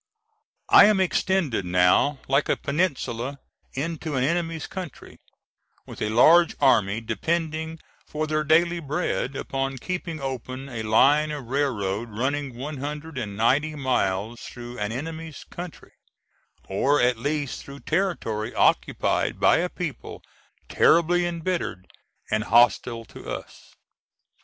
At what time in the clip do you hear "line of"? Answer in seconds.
10.81-11.45